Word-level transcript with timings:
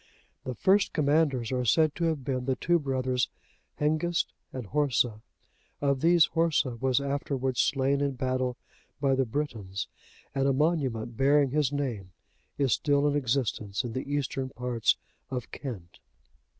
The 0.45 0.55
first 0.55 0.93
commanders 0.93 1.51
are 1.51 1.63
said 1.63 1.93
to 1.93 2.05
have 2.05 2.23
been 2.25 2.45
the 2.45 2.55
two 2.55 2.79
brothers 2.79 3.29
Hengist 3.79 4.33
and 4.51 4.65
Horsa. 4.65 5.21
Of 5.79 6.01
these 6.01 6.25
Horsa 6.33 6.77
was 6.77 6.99
afterwards 6.99 7.59
slain 7.59 8.01
in 8.01 8.13
battle 8.13 8.57
by 8.99 9.13
the 9.13 9.25
Britons,(88) 9.27 9.85
and 10.33 10.47
a 10.47 10.53
monument, 10.53 11.17
bearing 11.17 11.51
his 11.51 11.71
name, 11.71 12.13
is 12.57 12.73
still 12.73 13.07
in 13.07 13.15
existence 13.15 13.83
in 13.83 13.93
the 13.93 14.11
eastern 14.11 14.49
parts 14.49 14.97
of 15.29 15.51
Kent. 15.51 15.99